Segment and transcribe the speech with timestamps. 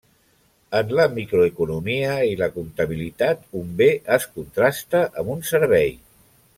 [0.77, 3.89] En la microeconomia i la comptabilitat un bé
[4.19, 5.93] es contrasta amb un servei.